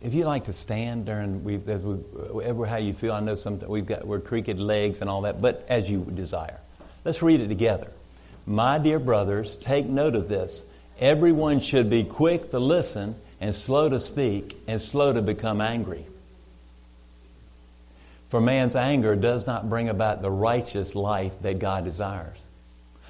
[0.00, 3.34] if you like to stand during we, as we, whatever how you feel, I know
[3.34, 6.58] some we've got we're crooked legs and all that, but as you desire.
[7.04, 7.90] Let's read it together.
[8.46, 10.64] My dear brothers, take note of this.
[11.00, 16.04] Everyone should be quick to listen and slow to speak and slow to become angry.
[18.28, 22.36] For man's anger does not bring about the righteous life that God desires.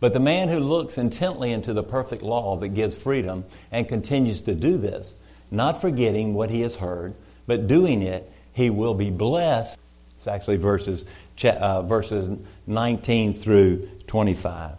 [0.00, 4.40] But the man who looks intently into the perfect law that gives freedom and continues
[4.42, 5.14] to do this,
[5.50, 7.14] not forgetting what he has heard,
[7.46, 9.78] but doing it, he will be blessed.
[10.16, 11.04] It's actually verses,
[11.44, 12.30] uh, verses
[12.66, 14.72] 19 through 25.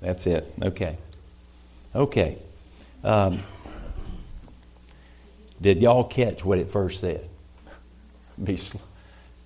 [0.00, 0.52] That's it.
[0.62, 0.98] Okay.
[1.94, 2.38] Okay.
[3.02, 3.40] Um,
[5.60, 7.26] did y'all catch what it first said?
[8.42, 8.78] Be, sl-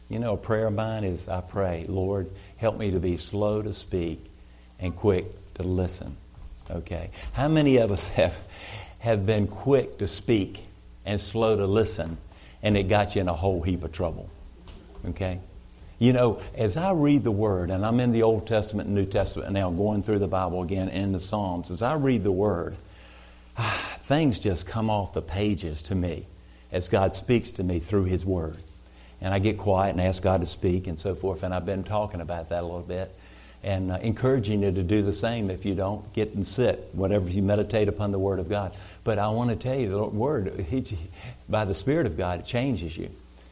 [0.09, 3.63] you know, a prayer of mine is I pray, Lord, help me to be slow
[3.63, 4.32] to speak
[4.83, 6.17] and quick to listen.
[6.71, 7.11] Okay.
[7.33, 8.37] How many of us have
[8.99, 10.65] have been quick to speak
[11.07, 12.19] and slow to listen,
[12.63, 14.29] and it got you in a whole heap of trouble?
[15.09, 15.41] Okay.
[15.99, 19.07] You know, as I read the Word, and I'm in the Old Testament and New
[19.07, 22.77] Testament now, going through the Bible again in the Psalms, as I read the Word,
[23.57, 26.27] ah, things just come off the pages to me
[26.73, 28.57] as God speaks to me through His Word.
[29.21, 31.85] And I get quiet and ask God to speak and so forth, and I've been
[31.85, 33.15] talking about that a little bit
[33.63, 37.29] and uh, encouraging you to do the same if you don't get and sit, whatever
[37.29, 38.75] you meditate upon the Word of God.
[39.05, 40.85] But I want to tell you, the Word, he,
[41.49, 43.11] by the Spirit of God, it changes you.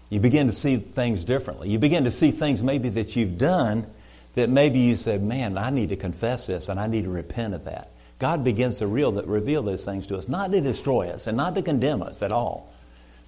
[0.09, 1.71] You begin to see things differently.
[1.71, 3.87] You begin to see things maybe that you've done
[4.35, 7.55] that maybe you said, man, I need to confess this and I need to repent
[7.55, 7.91] of that.
[8.19, 11.55] God begins to reveal, reveal those things to us, not to destroy us and not
[11.55, 12.73] to condemn us at all,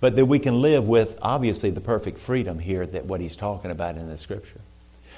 [0.01, 3.71] but that we can live with, obviously, the perfect freedom here that what he's talking
[3.71, 4.61] about in the scripture.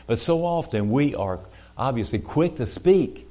[0.06, 1.40] But so often we are
[1.76, 3.26] obviously quick to speak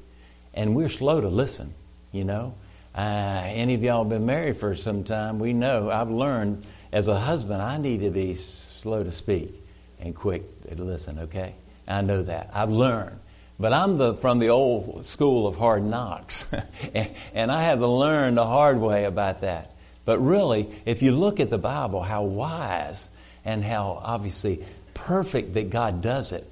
[0.54, 1.74] and we're slow to listen,
[2.12, 2.56] you know.
[2.96, 7.18] Uh, any of y'all been married for some time, we know, I've learned as a
[7.18, 9.60] husband, I need to be slow to speak
[10.00, 11.56] and quick to listen, okay?
[11.88, 12.52] I know that.
[12.54, 13.20] I've learned.
[13.60, 16.46] But I'm the, from the old school of hard knocks.
[17.34, 19.76] and, I had to learn the hard way about that.
[20.06, 23.08] But really, if you look at the Bible, how wise
[23.46, 26.46] and how obviously perfect that God does it.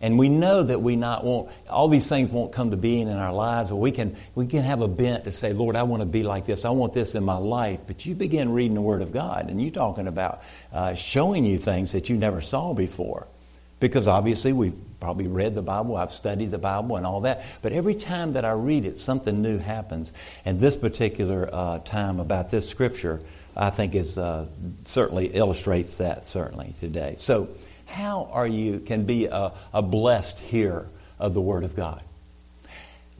[0.00, 3.16] And we know that we not won't, all these things won't come to being in
[3.16, 6.02] our lives, but we can, we can have a bent to say, Lord, I want
[6.02, 6.64] to be like this.
[6.64, 7.80] I want this in my life.
[7.86, 11.58] But you begin reading the Word of God, and you're talking about uh, showing you
[11.58, 13.26] things that you never saw before.
[13.80, 17.44] Because obviously we've probably read the Bible, I've studied the Bible and all that.
[17.60, 20.12] But every time that I read it, something new happens.
[20.44, 23.20] And this particular uh, time about this scripture,
[23.56, 24.46] I think is uh,
[24.84, 27.14] certainly illustrates that certainly today.
[27.16, 27.48] So
[27.94, 30.88] how are you can be a, a blessed hearer
[31.18, 32.02] of the Word of God?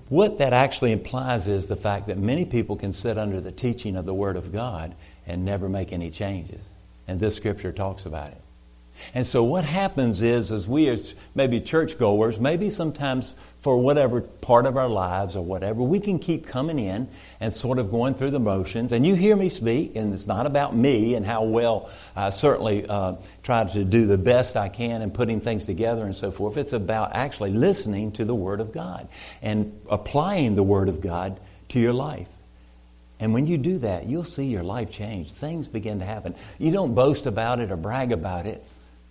[0.09, 3.97] What that actually implies is the fact that many people can sit under the teaching
[3.97, 4.95] of the Word of God
[5.27, 6.61] and never make any changes.
[7.07, 8.41] And this scripture talks about it.
[9.15, 14.67] And so what happens is, as we as maybe churchgoers, maybe sometimes for whatever part
[14.67, 17.09] of our lives or whatever, we can keep coming in
[17.41, 18.93] and sort of going through the motions.
[18.93, 22.85] And you hear me speak, and it's not about me and how well I certainly
[22.87, 26.59] uh, try to do the best I can in putting things together and so forth.
[26.59, 29.09] It's about actually listening to the Word of God
[29.41, 32.29] and applying the Word of God to your life.
[33.19, 35.33] And when you do that, you'll see your life change.
[35.33, 36.35] Things begin to happen.
[36.59, 38.63] You don't boast about it or brag about it.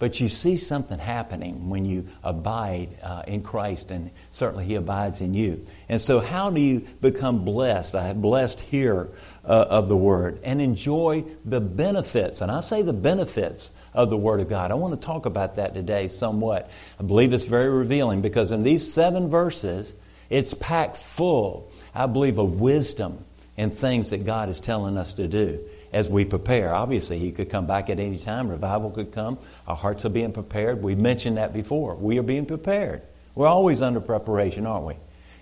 [0.03, 5.21] But you see something happening when you abide uh, in Christ, and certainly He abides
[5.21, 5.65] in you.
[5.87, 7.95] And so, how do you become blessed?
[7.95, 9.07] I have blessed here
[9.45, 12.41] uh, of the Word and enjoy the benefits.
[12.41, 14.71] And I say the benefits of the Word of God.
[14.71, 16.69] I want to talk about that today somewhat.
[16.99, 19.93] I believe it's very revealing because in these seven verses,
[20.29, 23.23] it's packed full, I believe, of wisdom
[23.55, 25.61] and things that God is telling us to do
[25.93, 26.73] as we prepare.
[26.73, 28.49] Obviously, He could come back at any time.
[28.49, 29.37] Revival could come.
[29.67, 30.81] Our hearts are being prepared.
[30.81, 31.95] We mentioned that before.
[31.95, 33.01] We are being prepared.
[33.35, 34.95] We're always under preparation, aren't we?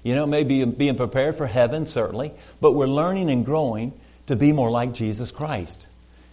[0.04, 3.94] You know, maybe being prepared for heaven, certainly, but we're learning and growing
[4.28, 5.88] to be more like Jesus Christ.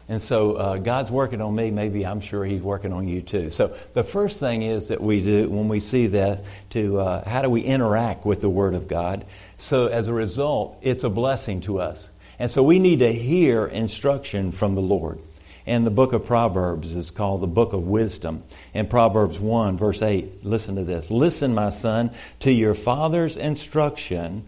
[0.08, 1.70] And so uh, God's working on me.
[1.70, 3.50] Maybe I'm sure He's working on you too.
[3.50, 7.42] So the first thing is that we do when we see that to uh, how
[7.42, 9.26] do we interact with the Word of God.
[9.58, 12.10] So as a result, it's a blessing to us.
[12.38, 15.18] And so we need to hear instruction from the Lord.
[15.66, 18.42] And the book of Proverbs is called the book of wisdom.
[18.72, 21.10] In Proverbs 1, verse 8, listen to this.
[21.10, 24.44] Listen, my son, to your father's instruction,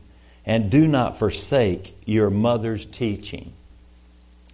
[0.47, 3.53] and do not forsake your mother's teaching.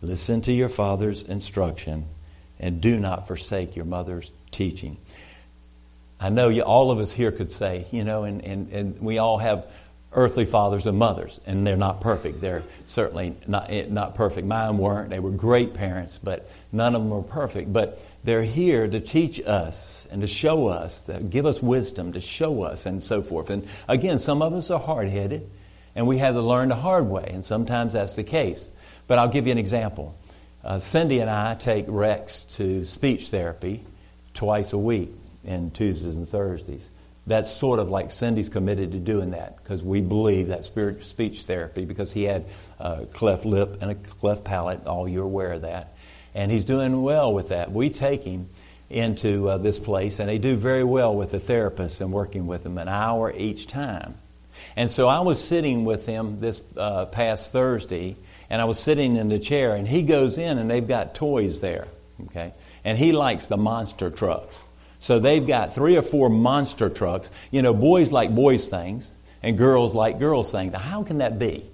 [0.02, 2.06] Listen to your father's instruction,
[2.58, 4.96] and do not forsake your mother's teaching.
[6.18, 9.18] I know you, all of us here could say, you know, and, and, and we
[9.18, 9.66] all have
[10.16, 12.40] earthly fathers and mothers, and they're not perfect.
[12.40, 14.46] They're certainly not, eh, not perfect.
[14.46, 15.10] Mine weren't.
[15.10, 17.70] They were great parents, but none of them were perfect.
[17.70, 22.20] But they're here to teach us and to show us, to give us wisdom, to
[22.20, 23.50] show us, and so forth.
[23.50, 25.48] And again, some of us are hard headed,
[25.94, 28.70] and we have to learn the hard way, and sometimes that's the case.
[29.06, 30.16] But I'll give you an example.
[30.64, 33.84] Uh, Cindy and I take Rex to speech therapy
[34.32, 35.10] twice a week,
[35.46, 36.88] and Tuesdays and Thursdays
[37.26, 41.42] that's sort of like Cindy's committed to doing that because we believe that spirit speech
[41.42, 42.44] therapy because he had
[42.78, 44.86] a cleft lip and a cleft palate.
[44.86, 45.94] All you're aware of that,
[46.34, 47.72] and he's doing well with that.
[47.72, 48.48] We take him
[48.88, 52.64] into uh, this place, and they do very well with the therapist and working with
[52.64, 54.14] him an hour each time.
[54.76, 58.16] And so I was sitting with him this uh, past Thursday,
[58.48, 61.60] and I was sitting in the chair, and he goes in, and they've got toys
[61.60, 61.88] there,
[62.26, 62.52] okay,
[62.84, 64.62] and he likes the monster trucks.
[64.98, 67.30] So they've got three or four monster trucks.
[67.50, 69.10] You know, boys like boys things
[69.42, 70.72] and girls like girls things.
[70.72, 71.64] Now, how can that be?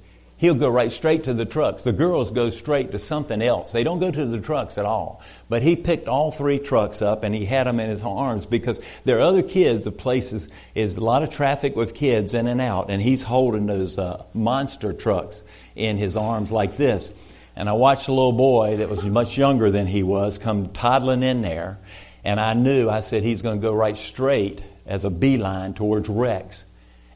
[0.43, 1.85] He'll go right straight to the trucks.
[1.85, 3.71] The girls go straight to something else.
[3.71, 5.23] They don't go to the trucks at all.
[5.49, 8.81] But he picked all three trucks up and he had them in his arms because
[9.05, 9.85] there are other kids.
[9.85, 13.67] The places is a lot of traffic with kids in and out, and he's holding
[13.67, 15.45] those uh, monster trucks
[15.77, 17.15] in his arms like this.
[17.55, 21.23] And I watched a little boy that was much younger than he was come toddling
[21.23, 21.79] in there,
[22.25, 26.09] and I knew, I said, he's going to go right straight as a beeline towards
[26.09, 26.65] Rex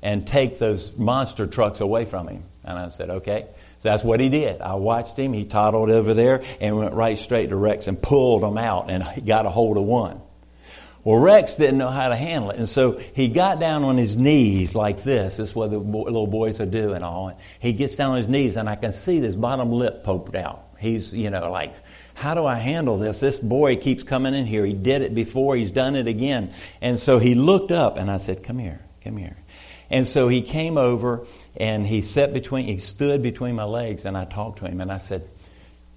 [0.02, 2.44] and take those monster trucks away from him.
[2.64, 3.46] And I said, okay.
[3.78, 4.60] So that's what he did.
[4.60, 5.32] I watched him.
[5.32, 9.26] He toddled over there and went right straight to Rex and pulled them out and
[9.26, 10.20] got a hold of one.
[11.04, 12.56] Well, Rex didn't know how to handle it.
[12.56, 15.36] And so he got down on his knees like this.
[15.36, 17.38] This is what the little boys are doing all.
[17.60, 20.64] He gets down on his knees and I can see this bottom lip poked out.
[20.80, 21.74] He's, you know, like
[22.16, 23.20] how do I handle this?
[23.20, 24.64] This boy keeps coming in here.
[24.64, 26.50] He did it before, he's done it again.
[26.80, 29.36] And so he looked up and I said, Come here, come here.
[29.90, 31.26] And so he came over
[31.58, 34.90] and he sat between, he stood between my legs and I talked to him and
[34.90, 35.28] I said,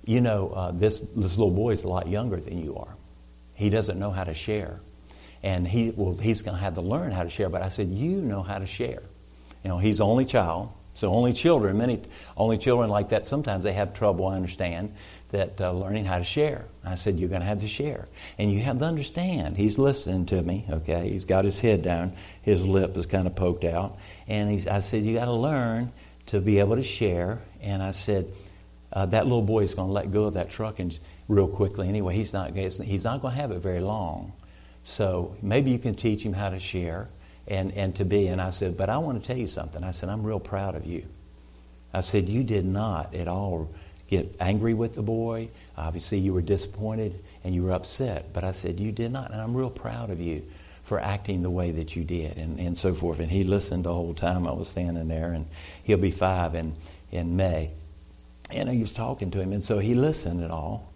[0.04, 2.98] You know, uh, this, this little boy is a lot younger than you are.
[3.54, 4.82] He doesn't know how to share.
[5.42, 7.48] And he, well, he's going to have to learn how to share.
[7.48, 9.04] But I said, You know how to share.
[9.64, 10.74] You know, he's only child.
[10.96, 12.02] So only children, many
[12.36, 14.94] only children like that, sometimes they have trouble, I understand
[15.30, 16.66] that uh, learning how to share.
[16.84, 18.08] I said, You're going to have to share.
[18.38, 19.58] And you have to understand.
[19.58, 21.10] He's listening to me, okay?
[21.10, 23.98] He's got his head down, his lip is kind of poked out.
[24.28, 25.92] And he's, I said, You got to learn
[26.28, 27.42] to be able to share.
[27.62, 28.32] And I said,
[28.92, 30.98] uh, That little boy is going to let go of that truck and
[31.28, 32.16] real quickly anyway.
[32.16, 34.34] He's not, he's not going to have it very long.
[34.84, 37.10] So maybe you can teach him how to share
[37.48, 38.28] and, and to be.
[38.28, 39.84] And I said, But I want to tell you something.
[39.84, 41.06] I said, I'm real proud of you.
[41.94, 43.70] I said, You did not at all
[44.10, 45.50] get angry with the boy.
[45.78, 48.34] Obviously, you were disappointed and you were upset.
[48.34, 49.32] But I said, You did not.
[49.32, 50.44] And I'm real proud of you
[50.84, 53.20] for acting the way that you did and, and so forth.
[53.20, 55.32] And he listened the whole time I was standing there.
[55.32, 55.46] And
[55.84, 56.74] he'll be five in,
[57.12, 57.70] in May.
[58.52, 59.54] And I was talking to him.
[59.54, 60.92] And so he listened at all.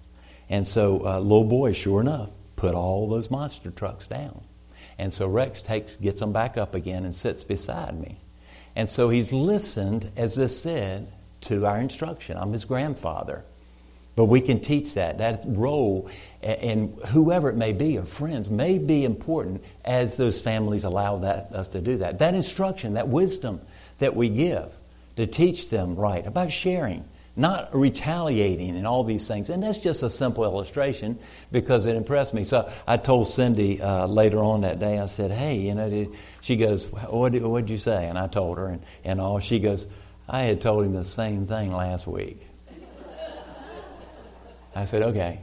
[0.49, 4.41] And so, uh, little boy, sure enough, put all those monster trucks down.
[4.97, 8.17] And so Rex takes, gets them back up again and sits beside me.
[8.75, 11.07] And so he's listened, as this said,
[11.43, 12.37] to our instruction.
[12.37, 13.43] I'm his grandfather.
[14.15, 15.17] But we can teach that.
[15.17, 16.09] That role,
[16.43, 21.51] and whoever it may be, or friends, may be important as those families allow that,
[21.51, 22.19] us to do that.
[22.19, 23.59] That instruction, that wisdom
[23.97, 24.71] that we give
[25.15, 29.49] to teach them right about sharing, not retaliating and all these things.
[29.49, 31.17] And that's just a simple illustration
[31.51, 32.43] because it impressed me.
[32.43, 36.55] So I told Cindy uh, later on that day, I said, hey, you know, she
[36.57, 38.07] goes, what did, what'd you say?
[38.07, 39.39] And I told her, and, and all.
[39.39, 39.87] She goes,
[40.27, 42.39] I had told him the same thing last week.
[44.75, 45.41] I said, okay.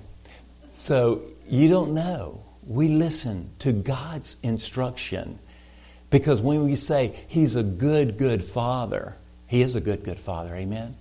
[0.72, 2.42] So you don't know.
[2.66, 5.38] We listen to God's instruction.
[6.10, 10.54] Because when we say He's a good, good Father, He is a good, good Father.
[10.54, 10.96] Amen?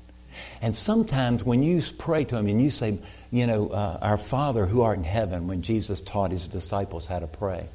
[0.61, 2.99] And sometimes when you pray to Him and you say,
[3.31, 7.19] you know, uh, Our Father who art in heaven, when Jesus taught His disciples how
[7.19, 7.67] to pray,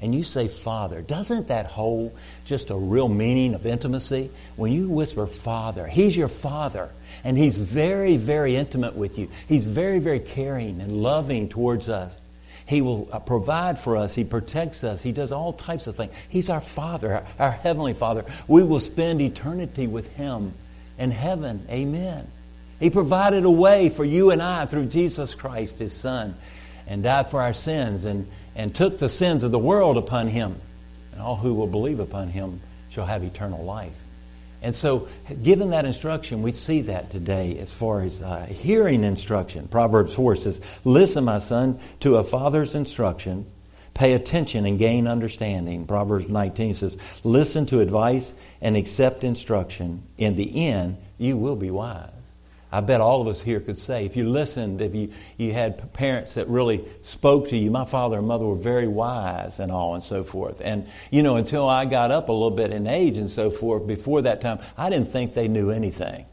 [0.00, 4.30] and you say Father, doesn't that hold just a real meaning of intimacy?
[4.56, 6.92] When you whisper Father, He's your Father,
[7.24, 9.28] and He's very, very intimate with you.
[9.46, 12.18] He's very, very caring and loving towards us.
[12.66, 14.14] He will uh, provide for us.
[14.14, 15.02] He protects us.
[15.02, 16.14] He does all types of things.
[16.28, 18.24] He's our Father, our Heavenly Father.
[18.46, 20.54] We will spend eternity with Him
[20.96, 21.66] in heaven.
[21.68, 22.30] Amen.
[22.78, 26.36] He provided a way for you and I through Jesus Christ, His Son,
[26.86, 30.60] and died for our sins and, and took the sins of the world upon Him.
[31.12, 34.02] And all who will believe upon Him shall have eternal life.
[34.62, 35.08] And so,
[35.42, 39.68] given that instruction, we see that today as far as uh, hearing instruction.
[39.68, 43.46] Proverbs 4 says, Listen, my son, to a father's instruction.
[43.94, 45.86] Pay attention and gain understanding.
[45.86, 50.02] Proverbs 19 says, Listen to advice and accept instruction.
[50.18, 52.10] In the end, you will be wise.
[52.72, 55.92] I bet all of us here could say, if you listened, if you, you had
[55.92, 59.94] parents that really spoke to you, my father and mother were very wise and all
[59.94, 60.60] and so forth.
[60.64, 63.88] And, you know, until I got up a little bit in age and so forth,
[63.88, 66.26] before that time, I didn't think they knew anything.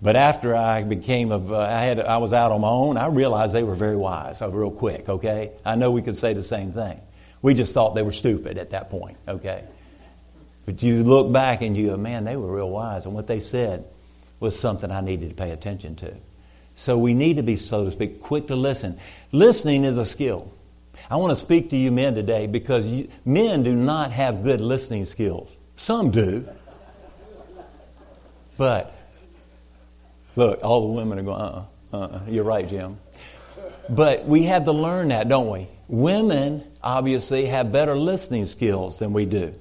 [0.00, 2.96] But after I became of, uh, I had, I was out on my own.
[2.96, 4.42] I realized they were very wise.
[4.42, 5.08] I real quick.
[5.08, 6.98] Okay, I know we could say the same thing.
[7.40, 9.16] We just thought they were stupid at that point.
[9.28, 9.64] Okay,
[10.64, 13.38] but you look back and you go, man, they were real wise, and what they
[13.38, 13.84] said
[14.42, 16.14] was something I needed to pay attention to.
[16.74, 18.98] So we need to be, so to speak, quick to listen.
[19.30, 20.52] Listening is a skill.
[21.10, 24.60] I want to speak to you men today because you, men do not have good
[24.60, 25.48] listening skills.
[25.76, 26.46] Some do.
[28.58, 28.94] But,
[30.36, 32.98] look, all the women are going, uh uh-uh, uh, you're right, Jim.
[33.88, 35.68] But we have to learn that, don't we?
[35.88, 39.54] Women obviously have better listening skills than we do.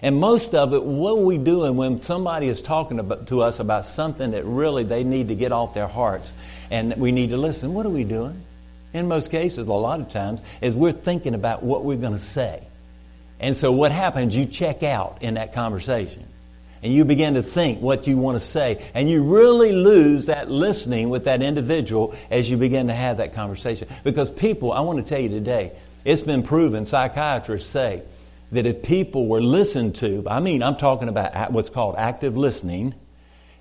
[0.00, 3.60] And most of it, what are we doing when somebody is talking about, to us
[3.60, 6.32] about something that really they need to get off their hearts
[6.70, 7.74] and we need to listen?
[7.74, 8.42] What are we doing?
[8.92, 12.18] In most cases, a lot of times, is we're thinking about what we're going to
[12.18, 12.62] say.
[13.40, 16.26] And so what happens, you check out in that conversation.
[16.82, 18.84] And you begin to think what you want to say.
[18.92, 23.34] And you really lose that listening with that individual as you begin to have that
[23.34, 23.88] conversation.
[24.02, 25.72] Because people, I want to tell you today,
[26.04, 28.02] it's been proven, psychiatrists say,
[28.52, 32.94] that if people were listened to, I mean, I'm talking about what's called active listening,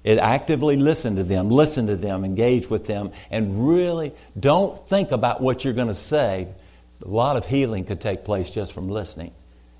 [0.03, 5.11] it actively listen to them, listen to them, engage with them, and really don't think
[5.11, 6.47] about what you're going to say.
[7.03, 9.31] A lot of healing could take place just from listening.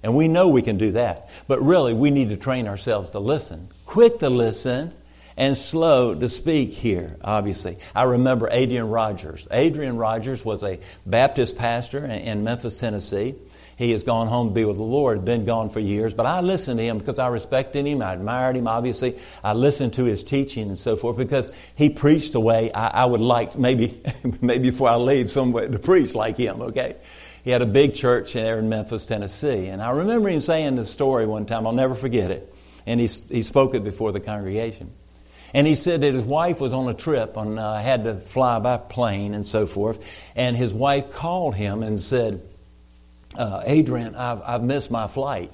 [0.04, 1.30] And we know we can do that.
[1.48, 3.70] But really, we need to train ourselves to listen.
[3.86, 4.94] Quick to listen
[5.38, 7.78] and slow to speak here, obviously.
[7.96, 9.48] I remember Adrian Rogers.
[9.52, 13.36] Adrian Rogers was a Baptist pastor in Memphis, Tennessee.
[13.82, 16.14] He has gone home to be with the Lord, been gone for years.
[16.14, 18.04] But I listened to him because I respected him.
[18.04, 19.18] I admired him, obviously.
[19.44, 23.06] I listened to his teaching and so forth because he preached the way I, I
[23.06, 24.00] would like, maybe,
[24.42, 26.96] maybe before I leave, somewhere to preach like him, okay?
[27.44, 29.66] He had a big church there in Memphis, Tennessee.
[29.66, 31.66] And I remember him saying this story one time.
[31.66, 32.54] I'll never forget it.
[32.86, 34.92] And he, he spoke it before the congregation.
[35.56, 38.60] And he said that his wife was on a trip and uh, had to fly
[38.60, 40.08] by plane and so forth.
[40.36, 42.44] And his wife called him and said,
[43.38, 45.52] uh, Adrian, I've, I've missed my flight.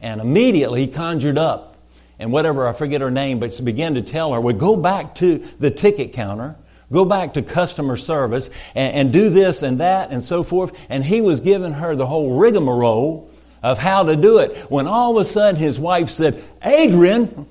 [0.00, 1.76] And immediately he conjured up,
[2.18, 5.38] and whatever, I forget her name, but began to tell her, well, go back to
[5.58, 6.56] the ticket counter,
[6.92, 10.86] go back to customer service, and, and do this and that and so forth.
[10.88, 13.30] And he was giving her the whole rigmarole
[13.62, 14.56] of how to do it.
[14.70, 17.46] When all of a sudden his wife said, Adrian,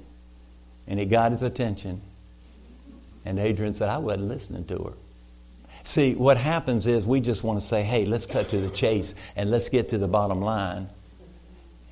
[0.88, 2.01] and it got his attention.
[3.25, 4.93] And Adrian said, I wasn't listening to her.
[5.88, 9.15] See, what happens is we just want to say, hey, let's cut to the chase
[9.38, 10.89] and let's get to the bottom line.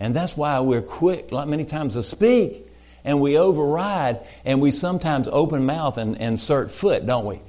[0.01, 2.67] And that's why we're quick, like many times, to speak
[3.05, 7.39] and we override and we sometimes open mouth and, insert foot, don't we?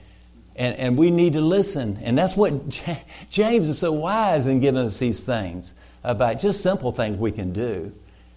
[0.55, 1.99] And, and we need to listen.
[2.00, 2.81] And that's what
[3.29, 5.75] James is so wise in giving us these things
[6.05, 7.93] about just simple things we can do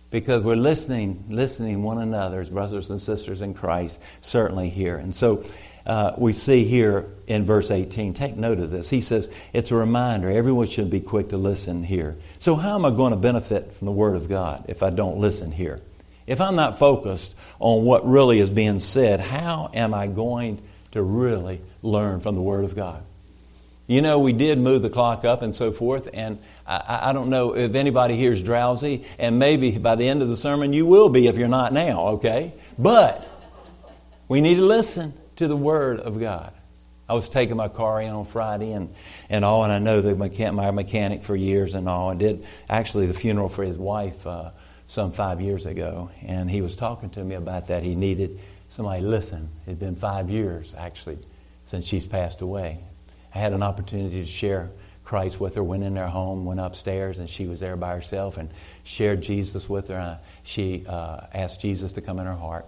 [0.09, 4.97] because we're listening, listening one another as brothers and sisters in Christ, certainly here.
[4.97, 5.43] And so
[5.89, 8.13] uh, we see here in verse 18.
[8.13, 8.91] Take note of this.
[8.91, 10.29] He says, it's a reminder.
[10.29, 12.15] Everyone should be quick to listen here.
[12.37, 15.17] So, how am I going to benefit from the Word of God if I don't
[15.17, 15.79] listen here?
[16.27, 21.01] If I'm not focused on what really is being said, how am I going to
[21.01, 23.03] really learn from the Word of God?
[23.87, 27.31] You know, we did move the clock up and so forth, and I, I, don't
[27.31, 30.85] know if anybody here is drowsy, and maybe by the end of the sermon you
[30.85, 32.53] will be if you're not now, okay?
[32.77, 33.27] But
[34.27, 36.53] we need to listen to the Word of God.
[37.07, 38.93] I was taking my car in on Friday and,
[39.29, 42.09] and all, and I know the mechan- my mechanic for years and all.
[42.09, 44.51] I did actually the funeral for his wife uh,
[44.87, 47.83] some five years ago, and he was talking to me about that.
[47.83, 49.49] He needed somebody to listen.
[49.65, 51.19] It had been five years, actually,
[51.63, 52.81] since she's passed away.
[53.33, 54.69] I had an opportunity to share
[55.05, 58.35] Christ with her, went in their home, went upstairs, and she was there by herself
[58.35, 58.49] and
[58.83, 59.99] shared Jesus with her.
[59.99, 62.65] Uh, she uh, asked Jesus to come in her heart.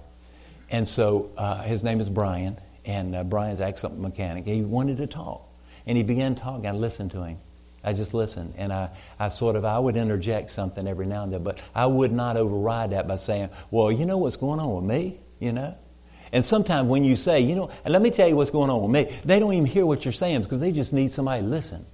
[0.71, 4.45] And so uh, his name is Brian, and uh, Brian's an excellent mechanic.
[4.45, 5.47] He wanted to talk,
[5.85, 6.65] and he began talking.
[6.65, 7.37] I listened to him.
[7.83, 11.33] I just listened, and I, I sort of I would interject something every now and
[11.33, 14.75] then, but I would not override that by saying, "Well, you know what's going on
[14.75, 15.75] with me," you know.
[16.31, 18.81] And sometimes when you say, you know, and let me tell you what's going on
[18.81, 21.47] with me, they don't even hear what you're saying because they just need somebody to
[21.47, 21.85] listen.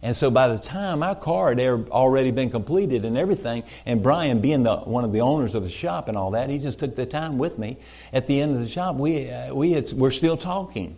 [0.00, 4.40] And so by the time our car had already been completed and everything, and Brian
[4.40, 6.94] being the, one of the owners of the shop and all that, he just took
[6.94, 7.78] the time with me.
[8.12, 10.96] At the end of the shop, we, uh, we had, we're still talking.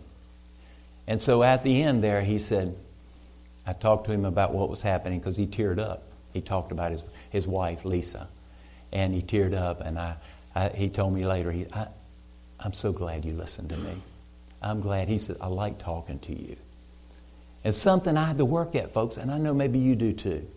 [1.07, 2.75] And so at the end there, he said,
[3.65, 6.03] I talked to him about what was happening because he teared up.
[6.31, 8.27] He talked about his, his wife, Lisa.
[8.91, 10.17] And he teared up, and I,
[10.53, 11.87] I he told me later, he, I,
[12.59, 14.01] I'm so glad you listened to me.
[14.61, 15.07] I'm glad.
[15.07, 16.55] He said, I like talking to you.
[17.63, 20.47] It's something I had to work at, folks, and I know maybe you do too.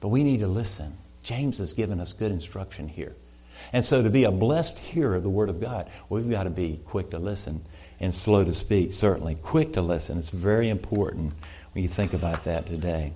[0.00, 0.96] But we need to listen.
[1.22, 3.14] James has given us good instruction here.
[3.72, 6.50] And so to be a blessed hearer of the Word of God, we've got to
[6.50, 7.64] be quick to listen
[8.00, 9.36] and slow to speak, certainly.
[9.36, 10.18] Quick to listen.
[10.18, 11.34] It's very important
[11.72, 13.12] when you think about that today.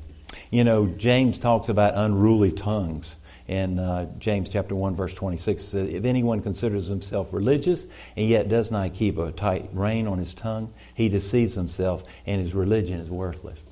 [0.51, 3.17] You know, James talks about unruly tongues
[3.49, 7.85] in uh, James chapter 1 verse 26 It says, If anyone considers himself religious
[8.17, 12.41] and yet does not keep a tight rein on his tongue, he deceives himself and
[12.41, 13.63] his religion is worthless.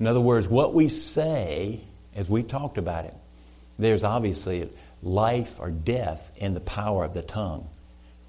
[0.00, 1.80] In other words, what we say,
[2.14, 3.14] as we talked about it,
[3.78, 4.68] there's obviously
[5.02, 7.68] life or death in the power of the tongue.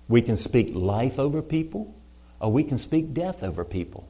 [0.08, 1.96] We can speak life over people
[2.39, 4.08] or we can speak death over people.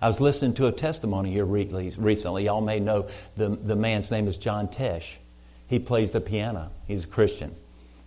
[0.00, 2.44] I was listening to a testimony here recently.
[2.44, 5.14] Y'all may know the, the man's name is John Tesh.
[5.68, 6.70] He plays the piano.
[6.86, 7.54] He's a Christian.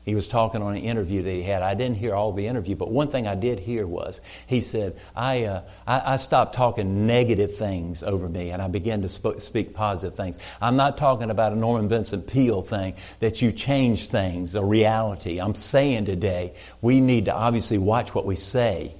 [0.10, 1.62] He was talking on an interview that he had.
[1.62, 4.98] I didn't hear all the interview, but one thing I did hear was he said,
[5.16, 9.38] I, uh, I, I, stopped talking negative things over me and I began to sp-
[9.38, 10.40] speak positive things.
[10.60, 15.40] I'm not talking about a Norman Vincent Peale thing that you change things, a reality.
[15.40, 18.94] I'm saying today we need to obviously watch what we say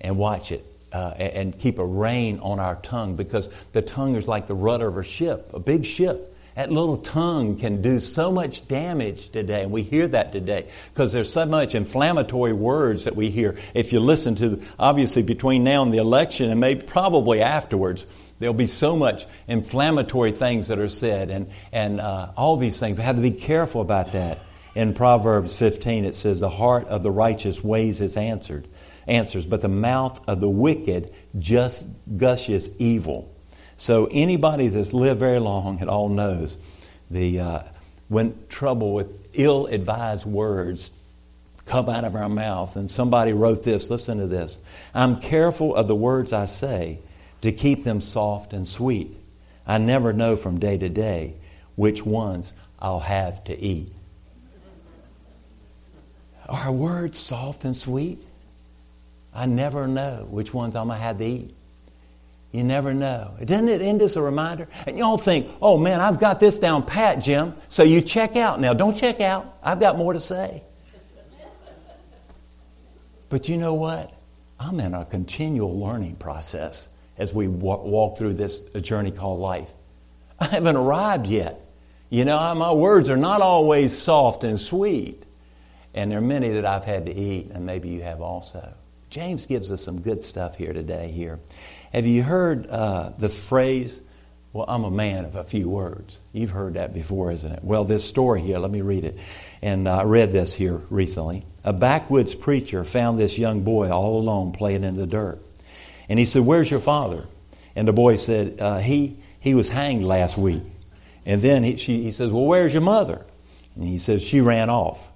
[0.00, 0.64] and watch it.
[0.92, 4.86] Uh, and keep a rein on our tongue because the tongue is like the rudder
[4.86, 6.35] of a ship, a big ship.
[6.56, 11.12] That little tongue can do so much damage today, and we hear that today because
[11.12, 13.58] there's so much inflammatory words that we hear.
[13.74, 18.06] If you listen to, obviously, between now and the election, and maybe probably afterwards,
[18.38, 22.96] there'll be so much inflammatory things that are said, and and uh, all these things.
[22.96, 24.38] We have to be careful about that.
[24.74, 28.66] In Proverbs 15, it says, "The heart of the righteous weighs its answered
[29.06, 31.84] answers, but the mouth of the wicked just
[32.16, 33.35] gushes evil."
[33.76, 36.56] So anybody that's lived very long, it all knows
[37.10, 37.62] the uh,
[38.08, 40.92] when trouble with ill-advised words
[41.66, 42.76] come out of our mouths.
[42.76, 43.90] And somebody wrote this.
[43.90, 44.58] Listen to this.
[44.94, 47.00] I'm careful of the words I say
[47.42, 49.14] to keep them soft and sweet.
[49.66, 51.34] I never know from day to day
[51.74, 53.92] which ones I'll have to eat.
[56.48, 58.24] Are words soft and sweet?
[59.34, 61.54] I never know which ones I'm going to have to eat.
[62.52, 63.36] You never know.
[63.44, 64.68] Doesn't it end as a reminder?
[64.86, 67.54] And y'all think, oh man, I've got this down pat, Jim.
[67.68, 68.72] So you check out now.
[68.72, 69.46] Don't check out.
[69.62, 70.62] I've got more to say.
[73.28, 74.12] But you know what?
[74.58, 79.70] I'm in a continual learning process as we walk through this journey called life.
[80.38, 81.60] I haven't arrived yet.
[82.08, 85.24] You know, my words are not always soft and sweet.
[85.92, 88.72] And there are many that I've had to eat, and maybe you have also.
[89.08, 91.38] James gives us some good stuff here today here.
[91.96, 94.02] Have you heard uh, the phrase,
[94.52, 96.18] well, I'm a man of a few words?
[96.34, 97.64] You've heard that before, isn't it?
[97.64, 99.18] Well, this story here, let me read it.
[99.62, 101.46] And I read this here recently.
[101.64, 105.40] A backwoods preacher found this young boy all alone playing in the dirt.
[106.10, 107.24] And he said, Where's your father?
[107.74, 110.64] And the boy said, uh, he, he was hanged last week.
[111.24, 113.24] And then he, she, he says, Well, where's your mother?
[113.74, 115.08] And he says, She ran off.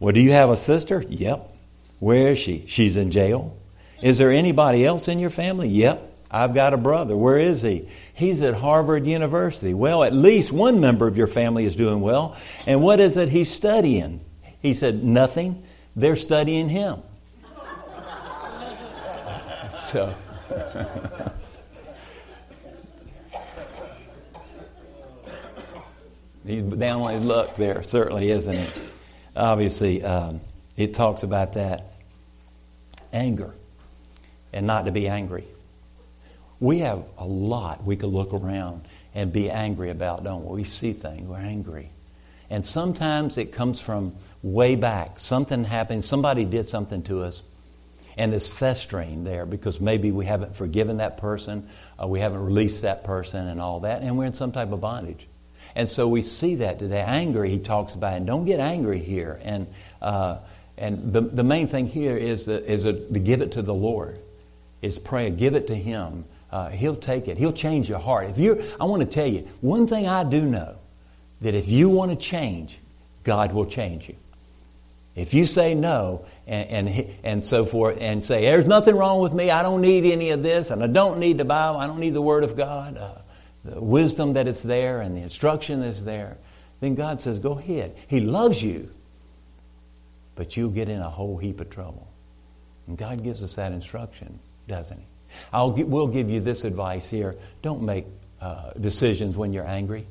[0.00, 1.04] Well, do you have a sister?
[1.08, 1.48] Yep.
[2.00, 2.64] Where is she?
[2.66, 3.56] She's in jail.
[4.02, 5.68] Is there anybody else in your family?
[5.68, 6.10] Yep.
[6.34, 7.16] I've got a brother.
[7.16, 7.88] Where is he?
[8.12, 9.72] He's at Harvard University.
[9.72, 12.36] Well, at least one member of your family is doing well.
[12.66, 14.20] And what is it he's studying?
[14.60, 15.62] He said, Nothing.
[15.94, 17.02] They're studying him.
[19.70, 20.12] so.
[26.44, 28.66] He's down on his luck there, certainly, isn't he?
[29.36, 30.40] Obviously, um,
[30.76, 31.94] it talks about that
[33.12, 33.54] anger
[34.52, 35.46] and not to be angry.
[36.60, 40.56] We have a lot we could look around and be angry about, don't we?
[40.56, 41.90] We see things, we're angry.
[42.50, 45.18] And sometimes it comes from way back.
[45.18, 47.42] Something happened, somebody did something to us,
[48.16, 52.82] and it's festering there because maybe we haven't forgiven that person, or we haven't released
[52.82, 55.26] that person, and all that, and we're in some type of bondage.
[55.74, 57.00] And so we see that today.
[57.00, 59.40] Anger, he talks about, and don't get angry here.
[59.42, 59.66] And,
[60.00, 60.38] uh,
[60.78, 63.74] and the, the main thing here is, the, is a, to give it to the
[63.74, 64.18] Lord,
[64.82, 67.36] is pray, give it to Him uh, he'll take it.
[67.36, 68.28] He'll change your heart.
[68.30, 70.76] If you, I want to tell you one thing I do know
[71.40, 72.78] that if you want to change,
[73.24, 74.14] God will change you.
[75.16, 79.32] If you say no and, and, and so forth and say, there's nothing wrong with
[79.32, 81.98] me, I don't need any of this, and I don't need the Bible, I don't
[81.98, 83.16] need the Word of God, uh,
[83.64, 86.38] the wisdom that is there and the instruction that's there,
[86.78, 87.96] then God says, go ahead.
[88.06, 88.90] He loves you,
[90.36, 92.06] but you'll get in a whole heap of trouble.
[92.86, 94.38] And God gives us that instruction,
[94.68, 95.06] doesn't He?
[95.52, 97.36] I'll, we'll give you this advice here.
[97.62, 98.06] Don't make
[98.40, 100.06] uh, decisions when you're angry.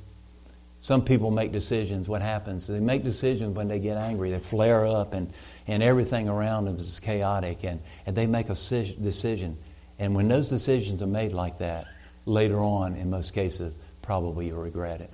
[0.82, 2.10] Some people make decisions.
[2.10, 2.68] What happens?
[2.68, 4.32] They make decisions when they get angry.
[4.32, 5.32] They flare up, and,
[5.66, 9.58] and everything around them is chaotic, and, and they make a decision.
[9.98, 11.88] And when those decisions are made like that,
[12.26, 15.10] later on, in most cases, probably you'll regret it.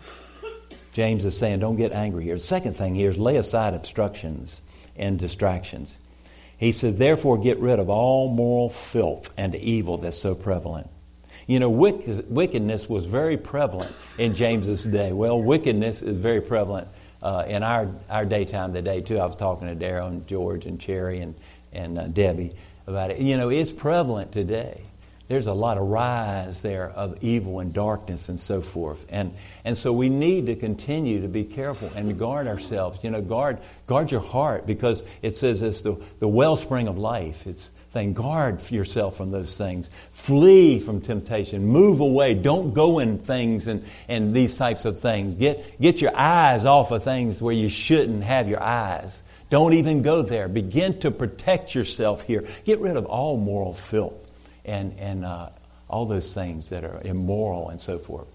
[0.93, 2.33] James is saying, don't get angry here.
[2.35, 4.61] The second thing here is lay aside obstructions
[4.95, 5.95] and distractions.
[6.59, 10.89] He says, therefore, get rid of all moral filth and evil that's so prevalent
[11.49, 15.11] you know, wickedness was very prevalent in James's day.
[15.11, 16.87] Well, wickedness is very prevalent
[17.23, 19.17] uh, in our, our daytime today, too.
[19.17, 21.33] I was talking to Daryl and George and Cherry and,
[21.73, 22.53] and uh, Debbie
[22.85, 23.17] about it.
[23.17, 24.83] You know, it's prevalent today.
[25.29, 29.05] There's a lot of rise there of evil and darkness and so forth.
[29.09, 33.03] And, and so we need to continue to be careful and guard ourselves.
[33.03, 37.45] You know, guard, guard your heart because it says it's the, the wellspring of life.
[37.45, 38.13] It's, thing.
[38.13, 39.89] Guard yourself from those things.
[40.11, 41.65] Flee from temptation.
[41.65, 42.35] Move away.
[42.35, 45.35] Don't go in things and, and these types of things.
[45.35, 49.23] Get, get your eyes off of things where you shouldn't have your eyes.
[49.49, 50.47] Don't even go there.
[50.47, 52.45] Begin to protect yourself here.
[52.65, 54.28] Get rid of all moral filth
[54.69, 55.49] and, and uh,
[55.89, 58.27] all those things that are immoral and so forth.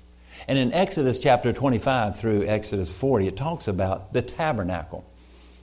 [0.48, 5.08] And in Exodus chapter 25 through Exodus 40, it talks about the tabernacle.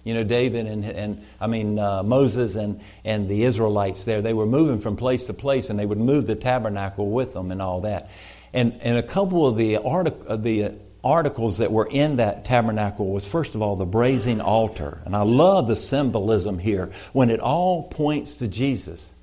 [0.04, 4.34] You know, David and, and I mean, uh, Moses and, and the Israelites there, they
[4.34, 7.62] were moving from place to place and they would move the tabernacle with them and
[7.62, 8.10] all that.
[8.54, 13.28] And, and a couple of the, artic- the articles that were in that tabernacle was,
[13.28, 15.02] first of all, the brazen altar.
[15.06, 19.14] And I love the symbolism here when it all points to Jesus.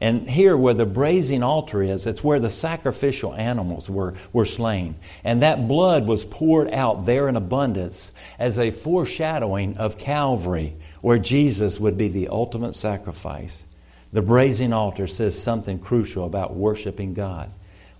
[0.00, 4.94] And here, where the brazen altar is, it's where the sacrificial animals were, were slain.
[5.24, 11.18] And that blood was poured out there in abundance as a foreshadowing of Calvary, where
[11.18, 13.66] Jesus would be the ultimate sacrifice.
[14.12, 17.50] The brazen altar says something crucial about worshiping God.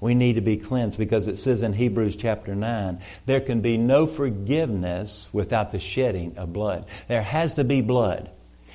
[0.01, 3.77] We need to be cleansed because it says in Hebrews chapter 9, there can be
[3.77, 6.87] no forgiveness without the shedding of blood.
[7.09, 8.31] There has to be blood.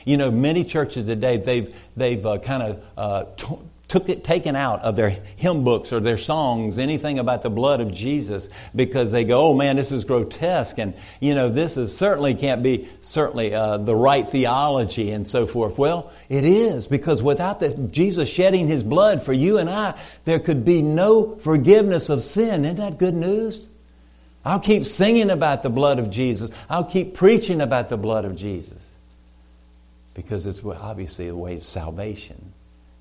[0.06, 4.56] You know, many churches today, they've, they've uh, kind of uh, t- took it taken
[4.56, 9.12] out of their hymn books or their songs anything about the blood of Jesus because
[9.12, 12.88] they go, oh man, this is grotesque, and you know this is certainly can't be
[13.02, 15.78] certainly uh, the right theology and so forth.
[15.78, 20.39] Well, it is because without the, Jesus shedding His blood for you and I, there
[20.39, 22.65] could be no forgiveness of sin.
[22.65, 23.70] Isn't that good news?
[24.44, 26.52] I'll keep singing about the blood of Jesus.
[26.70, 28.95] I'll keep preaching about the blood of Jesus
[30.15, 32.54] because it's obviously a way of salvation.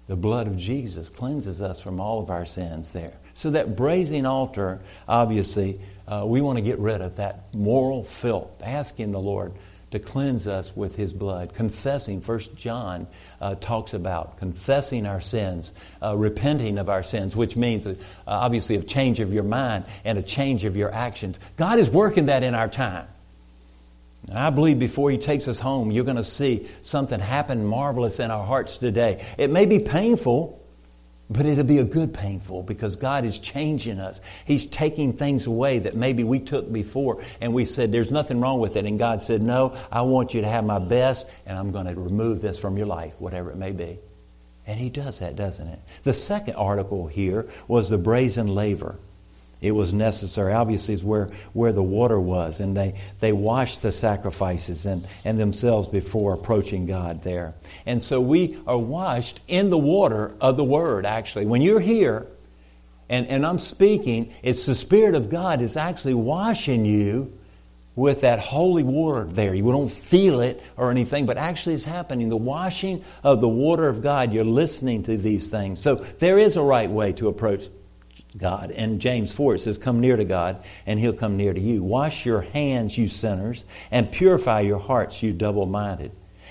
[0.07, 3.17] The blood of Jesus cleanses us from all of our sins there.
[3.33, 8.63] So, that brazen altar, obviously, uh, we want to get rid of that moral filth,
[8.63, 9.55] asking the Lord
[9.93, 11.55] to cleanse us with his blood.
[11.55, 13.07] Confessing, First John
[13.41, 15.73] uh, talks about confessing our sins,
[16.03, 17.95] uh, repenting of our sins, which means uh,
[18.27, 21.39] obviously a change of your mind and a change of your actions.
[21.57, 23.07] God is working that in our time.
[24.29, 28.21] And I believe before He takes us home, you're going to see something happen marvelous
[28.21, 29.25] in our hearts today.
[29.37, 30.65] It may be painful,
[31.29, 34.21] but it'll be a good painful because God is changing us.
[34.47, 38.61] He's taking things away that maybe we took before and we said, There's nothing wrong
[38.61, 38.87] with it.
[38.87, 41.95] And God said, No, I want you to have my best and I'm going to
[41.95, 43.99] remove this from your life, whatever it may be.
[44.67, 45.81] And He does that, doesn't it?
[46.03, 48.99] The second article here was the brazen laver
[49.65, 50.53] it was necessary.
[50.53, 55.41] Obviously, is where, where the water was, and they, they washed the sacrifices and, and
[55.41, 57.55] themselves before approaching God there.
[57.87, 61.47] And so we are washed in the water of the Word, actually.
[61.47, 62.27] When you're here
[63.09, 67.33] and, and I'm speaking, it's the Spirit of God is actually washing you
[67.97, 69.55] with that holy water there.
[69.55, 72.29] You don't feel it or anything, but actually it's happening.
[72.29, 75.81] The washing of the water of God, you're listening to these things.
[75.81, 77.63] So there is a right way to approach
[78.37, 78.71] God.
[78.71, 81.83] And James 4, it says, Come near to God, and he'll come near to you.
[81.83, 86.11] Wash your hands, you sinners, and purify your hearts, you double minded.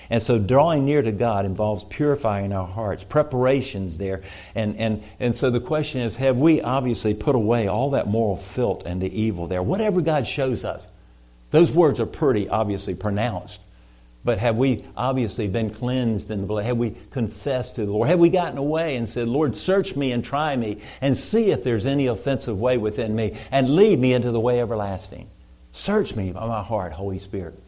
[0.09, 4.21] And so drawing near to God involves purifying our hearts, preparations there.
[4.53, 8.37] And, and, and so the question is have we obviously put away all that moral
[8.37, 9.63] filth and the evil there?
[9.63, 10.87] Whatever God shows us.
[11.51, 13.61] Those words are pretty obviously pronounced.
[14.25, 16.65] But have we obviously been cleansed in the blood?
[16.65, 18.07] Have we confessed to the Lord?
[18.07, 21.63] Have we gotten away and said, Lord, search me and try me and see if
[21.63, 25.29] there's any offensive way within me and lead me into the way everlasting?
[25.73, 27.61] Search me by my heart, Holy Spirit.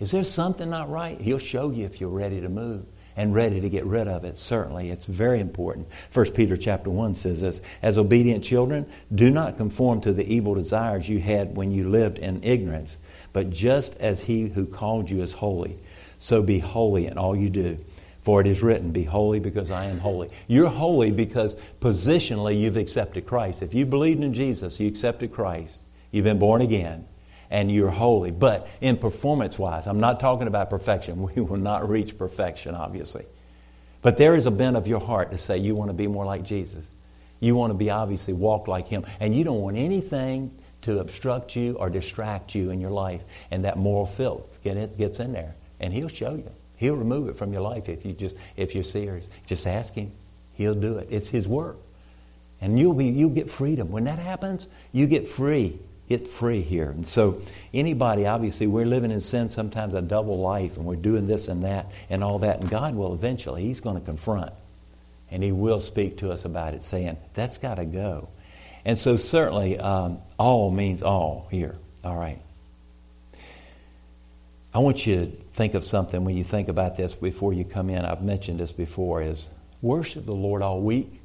[0.00, 1.20] Is there something not right?
[1.20, 2.84] He'll show you if you're ready to move
[3.16, 4.36] and ready to get rid of it.
[4.36, 5.86] Certainly, it's very important.
[6.12, 10.54] 1 Peter chapter 1 says this, As obedient children, do not conform to the evil
[10.54, 12.96] desires you had when you lived in ignorance,
[13.32, 15.78] but just as he who called you is holy,
[16.22, 17.76] so be holy in all you do.
[18.22, 20.30] For it is written, Be holy because I am holy.
[20.46, 23.60] You're holy because positionally you've accepted Christ.
[23.60, 25.82] If you believed in Jesus, you accepted Christ,
[26.12, 27.08] you've been born again,
[27.50, 28.30] and you're holy.
[28.30, 31.20] But in performance wise, I'm not talking about perfection.
[31.34, 33.24] We will not reach perfection, obviously.
[34.00, 36.24] But there is a bent of your heart to say you want to be more
[36.24, 36.88] like Jesus.
[37.40, 39.04] You want to be obviously walk like Him.
[39.18, 43.24] And you don't want anything to obstruct you or distract you in your life.
[43.50, 45.56] And that moral filth gets in there.
[45.82, 46.50] And He'll show you.
[46.76, 49.28] He'll remove it from your life if you just if you're serious.
[49.46, 50.10] Just ask Him.
[50.54, 51.08] He'll do it.
[51.10, 51.76] It's His work.
[52.60, 53.90] And you'll be you'll get freedom.
[53.90, 55.78] When that happens, you get free
[56.12, 56.90] get free here.
[56.90, 57.40] And so,
[57.72, 61.64] anybody, obviously, we're living in sin sometimes a double life, and we're doing this and
[61.64, 62.60] that and all that.
[62.60, 64.52] And God will eventually, He's going to confront.
[65.30, 68.28] And He will speak to us about it, saying, that's got to go.
[68.84, 71.76] And so, certainly, um, all means all here.
[72.04, 72.38] All right.
[74.74, 77.90] I want you to think of something when you think about this before you come
[77.90, 78.04] in.
[78.04, 79.48] I've mentioned this before is
[79.82, 81.20] worship the Lord all week.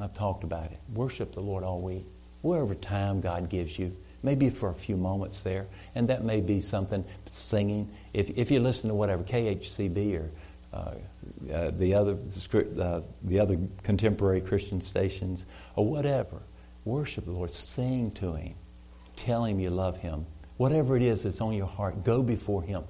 [0.00, 0.78] I've talked about it.
[0.94, 2.04] Worship the Lord all week
[2.42, 5.66] wherever time God gives you, maybe for a few moments there.
[5.94, 7.90] And that may be something, singing.
[8.14, 10.30] If, if you listen to whatever, KHCB or
[10.72, 10.94] uh,
[11.52, 12.16] uh, the, other,
[12.80, 16.40] uh, the other contemporary Christian stations or whatever,
[16.84, 18.54] worship the Lord, sing to Him,
[19.16, 20.26] tell Him you love Him.
[20.58, 22.84] Whatever it is that's on your heart, go before Him.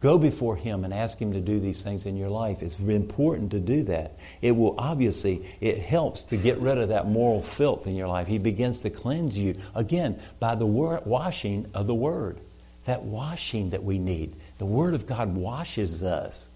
[0.00, 2.60] Go before Him and ask Him to do these things in your life.
[2.60, 4.18] It's important to do that.
[4.40, 8.26] It will obviously, it helps to get rid of that moral filth in your life.
[8.26, 12.40] He begins to cleanse you, again, by the word, washing of the Word.
[12.86, 14.34] That washing that we need.
[14.58, 16.48] The Word of God washes us.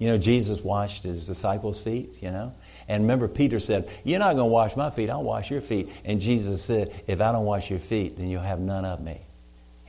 [0.00, 2.54] You know, Jesus washed his disciples' feet, you know?
[2.88, 5.90] And remember, Peter said, You're not going to wash my feet, I'll wash your feet.
[6.04, 9.20] And Jesus said, If I don't wash your feet, then you'll have none of me.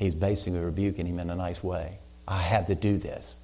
[0.01, 1.99] He's basically rebuking him in a nice way.
[2.27, 3.35] I had to do this.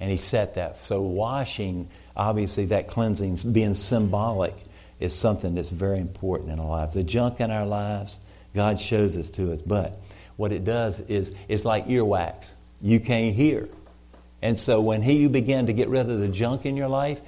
[0.00, 0.80] And he said that.
[0.80, 4.54] So, washing, obviously, that cleansing, being symbolic,
[4.98, 6.94] is something that's very important in our lives.
[6.94, 8.18] The junk in our lives,
[8.52, 9.62] God shows this to us.
[9.62, 9.96] But
[10.36, 12.50] what it does is it's like earwax.
[12.82, 13.68] You can't hear.
[14.42, 17.20] And so, when he, you begin to get rid of the junk in your life,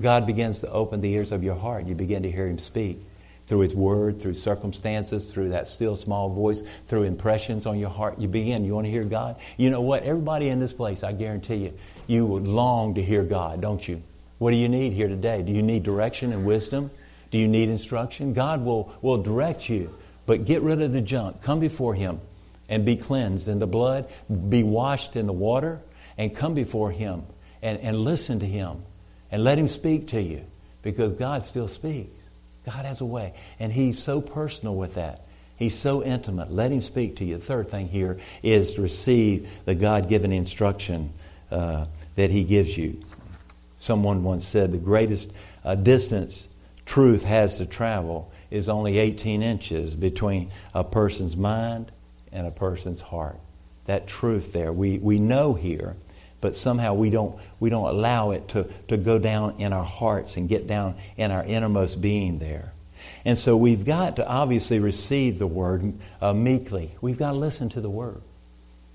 [0.00, 1.86] God begins to open the ears of your heart.
[1.86, 3.00] You begin to hear him speak
[3.48, 8.18] through His Word, through circumstances, through that still small voice, through impressions on your heart.
[8.18, 9.36] You begin, you want to hear God?
[9.56, 10.02] You know what?
[10.02, 11.74] Everybody in this place, I guarantee you,
[12.06, 14.02] you would long to hear God, don't you?
[14.36, 15.42] What do you need here today?
[15.42, 16.90] Do you need direction and wisdom?
[17.30, 18.34] Do you need instruction?
[18.34, 19.94] God will, will direct you.
[20.26, 21.40] But get rid of the junk.
[21.40, 22.20] Come before Him
[22.68, 24.10] and be cleansed in the blood,
[24.48, 25.80] be washed in the water,
[26.18, 27.24] and come before Him
[27.62, 28.82] and, and listen to Him
[29.30, 30.44] and let Him speak to you
[30.82, 32.17] because God still speaks.
[32.68, 33.34] God has a way.
[33.58, 35.22] And He's so personal with that.
[35.56, 36.50] He's so intimate.
[36.50, 37.36] Let Him speak to you.
[37.36, 41.12] The third thing here is to receive the God given instruction
[41.50, 43.00] uh, that He gives you.
[43.78, 45.32] Someone once said the greatest
[45.64, 46.46] uh, distance
[46.84, 51.90] truth has to travel is only 18 inches between a person's mind
[52.32, 53.38] and a person's heart.
[53.86, 55.96] That truth there, we, we know here
[56.40, 60.36] but somehow we don't, we don't allow it to, to go down in our hearts
[60.36, 62.72] and get down in our innermost being there.
[63.24, 66.92] And so we've got to obviously receive the word uh, meekly.
[67.00, 68.22] We've got to listen to the word.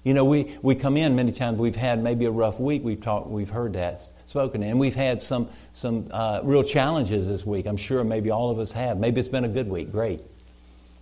[0.04, 3.00] You know, we, we come in many times, we've had maybe a rough week, we've,
[3.00, 7.66] talked, we've heard that spoken, and we've had some, some uh, real challenges this week.
[7.66, 8.98] I'm sure maybe all of us have.
[8.98, 10.20] Maybe it's been a good week, great.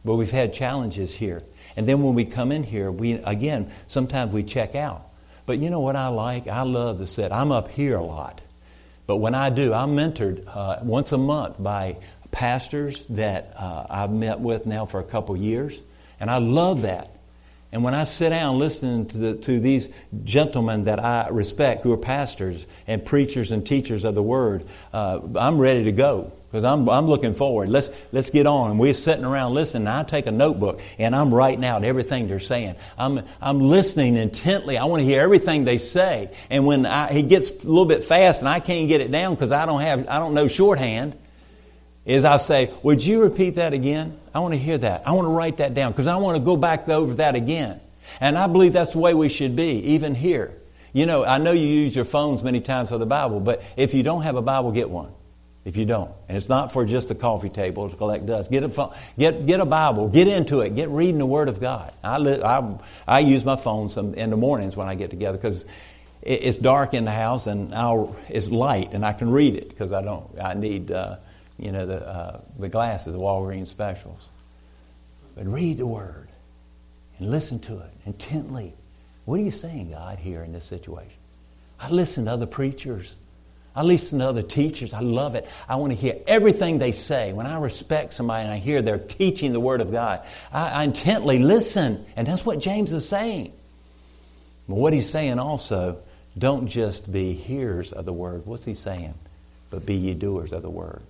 [0.05, 1.41] But we've had challenges here.
[1.75, 5.07] And then when we come in here, we, again, sometimes we check out.
[5.45, 6.47] But you know what I like?
[6.47, 7.31] I love the set.
[7.31, 8.41] I'm up here a lot.
[9.07, 11.97] But when I do, I'm mentored uh, once a month by
[12.31, 15.79] pastors that uh, I've met with now for a couple years.
[16.19, 17.09] And I love that.
[17.73, 19.89] And when I sit down listening to, the, to these
[20.23, 25.19] gentlemen that I respect, who are pastors and preachers and teachers of the Word, uh,
[25.35, 27.69] I'm ready to go because I'm, I'm looking forward.
[27.69, 28.71] Let's, let's get on.
[28.71, 29.87] And we're sitting around listening.
[29.87, 32.75] I take a notebook and I'm writing out everything they're saying.
[32.97, 34.77] I'm, I'm listening intently.
[34.77, 36.29] I want to hear everything they say.
[36.49, 39.33] And when I, he gets a little bit fast and I can't get it down
[39.33, 41.17] because I don't have, I don't know shorthand,
[42.03, 44.19] is I say, would you repeat that again?
[44.33, 45.07] I want to hear that.
[45.07, 47.79] I want to write that down because I want to go back over that again.
[48.19, 50.51] And I believe that's the way we should be, even here.
[50.91, 53.93] You know, I know you use your phones many times for the Bible, but if
[53.93, 55.13] you don't have a Bible, get one.
[55.63, 56.11] If you don't.
[56.27, 58.49] And it's not for just the coffee table to collect dust.
[58.51, 61.59] Get a, phone, get, get a Bible, get into it, get reading the Word of
[61.59, 61.93] God.
[62.03, 65.37] I, li- I, I use my phone some, in the mornings when I get together
[65.37, 65.65] because
[66.21, 69.69] it, it's dark in the house and I'll, it's light and I can read it
[69.69, 71.17] because I don't, I need, uh,
[71.59, 74.29] you know, the, uh, the glasses, the Walgreens specials.
[75.35, 76.27] But read the Word
[77.19, 78.73] and listen to it intently.
[79.25, 81.13] What are you saying, God, here in this situation?
[81.79, 83.15] I listen to other preachers.
[83.75, 84.93] I listen to other teachers.
[84.93, 85.47] I love it.
[85.69, 87.31] I want to hear everything they say.
[87.31, 90.83] When I respect somebody and I hear they're teaching the Word of God, I, I
[90.83, 92.05] intently listen.
[92.15, 93.53] And that's what James is saying.
[94.67, 96.01] But what he's saying also,
[96.37, 98.45] don't just be hearers of the Word.
[98.45, 99.13] What's he saying?
[99.69, 101.01] But be ye doers of the Word.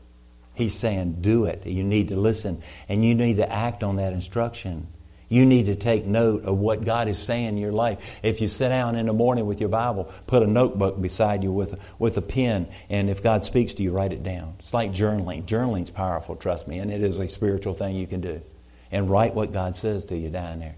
[0.53, 1.65] He's saying, do it.
[1.65, 2.61] You need to listen.
[2.87, 4.87] And you need to act on that instruction.
[5.31, 8.19] You need to take note of what God is saying in your life.
[8.21, 11.53] If you sit down in the morning with your Bible, put a notebook beside you
[11.53, 14.55] with, with a pen, and if God speaks to you, write it down.
[14.59, 15.45] It's like journaling.
[15.45, 18.41] Journaling's powerful, trust me, and it is a spiritual thing you can do.
[18.91, 20.75] And write what God says to you down there.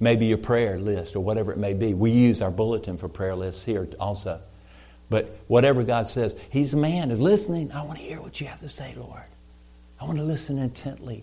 [0.00, 1.94] Maybe your prayer list or whatever it may be.
[1.94, 4.40] We use our bulletin for prayer lists here also.
[5.10, 7.70] But whatever God says, He's a man who's listening.
[7.70, 9.26] I want to hear what you have to say, Lord.
[10.00, 11.22] I want to listen intently.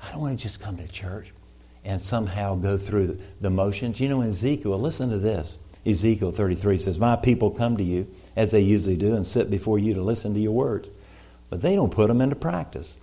[0.00, 1.32] I don't want to just come to church
[1.84, 4.00] and somehow go through the motions.
[4.00, 5.56] You know, in Ezekiel, listen to this.
[5.86, 9.78] Ezekiel 33 says, My people come to you, as they usually do, and sit before
[9.78, 10.88] you to listen to your words.
[11.48, 12.96] But they don't put them into practice.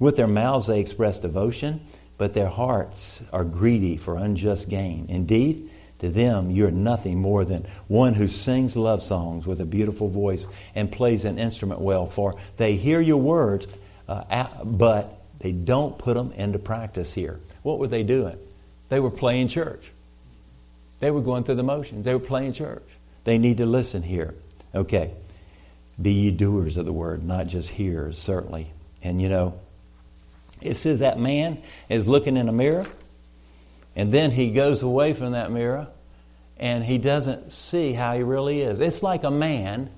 [0.00, 1.80] With their mouths they express devotion,
[2.18, 5.06] but their hearts are greedy for unjust gain.
[5.08, 5.70] Indeed,
[6.00, 10.46] to them you're nothing more than one who sings love songs with a beautiful voice
[10.74, 13.68] and plays an instrument well, for they hear your words,
[14.08, 17.40] uh, but they don't put them into practice here.
[17.64, 18.38] What were they doing?
[18.90, 19.90] They were playing church.
[21.00, 22.04] They were going through the motions.
[22.04, 22.84] They were playing church.
[23.24, 24.34] They need to listen here.
[24.74, 25.10] Okay.
[26.00, 28.70] Be ye doers of the word, not just hearers, certainly.
[29.02, 29.58] And you know,
[30.60, 32.84] it says that man is looking in a mirror,
[33.96, 35.88] and then he goes away from that mirror,
[36.58, 38.78] and he doesn't see how he really is.
[38.78, 39.88] It's like a man,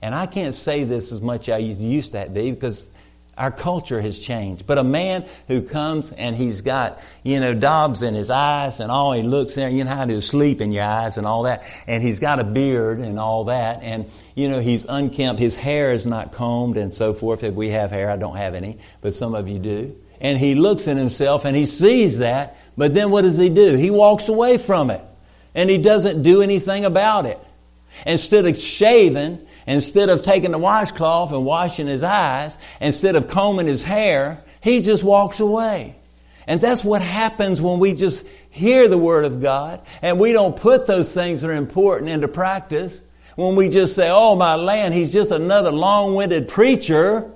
[0.00, 2.88] and I can't say this as much as I used to be because
[3.36, 4.66] our culture has changed.
[4.66, 8.90] But a man who comes and he's got, you know, daubs in his eyes and
[8.90, 11.64] all, he looks there, you know how to sleep in your eyes and all that,
[11.86, 15.92] and he's got a beard and all that, and, you know, he's unkempt, his hair
[15.92, 17.42] is not combed and so forth.
[17.42, 19.96] If we have hair, I don't have any, but some of you do.
[20.20, 23.74] And he looks at himself and he sees that, but then what does he do?
[23.76, 25.02] He walks away from it.
[25.54, 27.40] And he doesn't do anything about it.
[28.04, 33.66] Instead of shaving Instead of taking the washcloth and washing his eyes, instead of combing
[33.66, 35.96] his hair, he just walks away.
[36.46, 40.56] And that's what happens when we just hear the Word of God and we don't
[40.56, 43.00] put those things that are important into practice.
[43.34, 47.30] When we just say, oh my land, he's just another long winded preacher.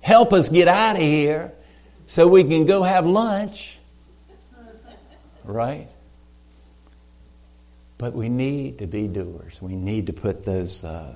[0.00, 1.52] Help us get out of here
[2.06, 3.78] so we can go have lunch.
[5.44, 5.88] Right?
[7.98, 9.60] But we need to be doers.
[9.60, 11.14] We need to put those uh,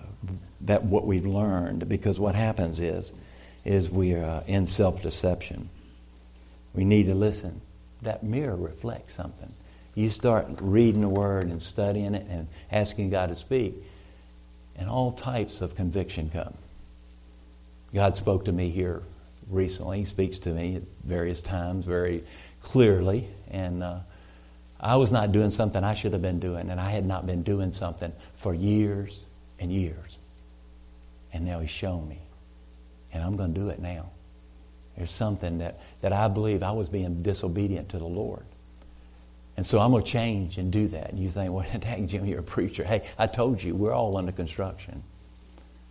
[0.62, 3.12] that what we've learned because what happens is
[3.64, 5.68] is we are uh, in self-deception.
[6.75, 7.61] We need to listen.
[8.03, 9.53] That mirror reflects something.
[9.95, 13.75] You start reading the word and studying it and asking God to speak,
[14.77, 16.55] and all types of conviction come.
[17.95, 19.03] God spoke to me here
[19.49, 19.99] recently.
[19.99, 22.25] He speaks to me at various times very
[22.62, 23.99] clearly, and uh,
[24.83, 27.42] I was not doing something I should have been doing, and I had not been
[27.42, 29.27] doing something for years
[29.61, 30.18] and years.
[31.33, 32.18] And now He's shown me.
[33.12, 34.11] And I'm going to do it now.
[34.97, 38.45] There's something that, that I believe I was being disobedient to the Lord.
[39.57, 41.11] And so I'm going to change and do that.
[41.11, 42.85] And you think, well, dang, Jim, you're a preacher.
[42.85, 45.03] Hey, I told you, we're all under construction.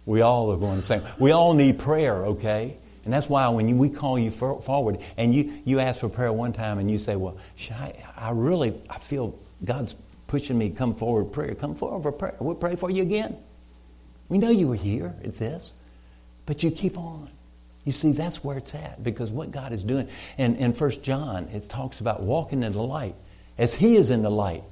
[0.06, 1.01] We all are going the same.
[1.19, 2.77] We all need prayer, okay?
[3.03, 6.09] And that's why when you, we call you for, forward and you, you ask for
[6.09, 7.37] prayer one time and you say, well,
[7.71, 9.95] I, I really, I feel God's
[10.27, 11.55] pushing me come forward prayer.
[11.55, 12.35] Come forward for prayer.
[12.39, 13.37] We'll pray for you again.
[14.29, 15.73] We know you were here at this,
[16.45, 17.29] but you keep on.
[17.83, 20.07] You see, that's where it's at because what God is doing.
[20.37, 23.15] And in 1 John, it talks about walking in the light
[23.57, 24.63] as He is in the light.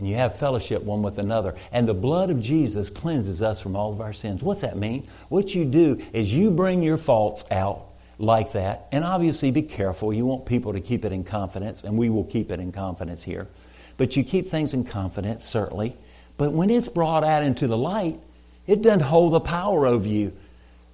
[0.00, 1.54] And you have fellowship one with another.
[1.72, 4.42] And the blood of Jesus cleanses us from all of our sins.
[4.42, 5.06] What's that mean?
[5.28, 7.82] What you do is you bring your faults out
[8.18, 8.88] like that.
[8.92, 10.10] And obviously, be careful.
[10.10, 13.22] You want people to keep it in confidence, and we will keep it in confidence
[13.22, 13.46] here.
[13.98, 15.94] But you keep things in confidence, certainly.
[16.38, 18.18] But when it's brought out into the light,
[18.66, 20.32] it doesn't hold the power over you